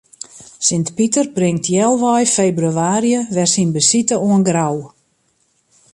[0.67, 4.75] Sint Piter bringt healwei febrewaarje wer syn besite oan Grou.